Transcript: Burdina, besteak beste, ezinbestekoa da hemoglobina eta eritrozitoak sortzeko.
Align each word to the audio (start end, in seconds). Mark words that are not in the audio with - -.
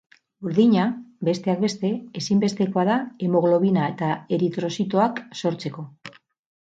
Burdina, 0.45 0.85
besteak 1.29 1.59
beste, 1.65 1.91
ezinbestekoa 2.21 2.87
da 2.89 2.95
hemoglobina 3.27 3.85
eta 3.93 4.09
eritrozitoak 4.39 5.23
sortzeko. 5.43 5.87